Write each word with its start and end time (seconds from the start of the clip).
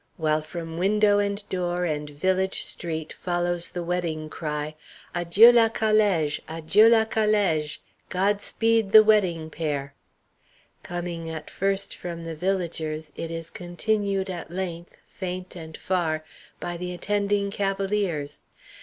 while 0.17 0.41
from 0.41 0.79
window 0.79 1.19
and 1.19 1.47
door 1.47 1.85
and 1.85 2.09
village 2.09 2.63
street 2.63 3.13
follows 3.13 3.67
the 3.67 3.83
wedding 3.83 4.31
cry: 4.31 4.73
"Adjieu, 5.13 5.51
la 5.51 5.69
calége! 5.69 6.39
Adjieu, 6.49 6.89
la 6.89 7.05
calége! 7.05 7.77
God 8.09 8.41
speed 8.41 8.93
the 8.93 9.03
wedding 9.03 9.51
pair!" 9.51 9.93
Coming 10.81 11.29
at 11.29 11.51
first 11.51 11.95
from 11.95 12.23
the 12.23 12.33
villagers, 12.35 13.13
it 13.15 13.29
is 13.29 13.51
continued 13.51 14.31
at 14.31 14.49
length, 14.49 14.97
faint 15.07 15.55
and 15.55 15.77
far, 15.77 16.23
by 16.59 16.77
the 16.77 16.95
attending 16.95 17.51
cavaliers. 17.51 18.41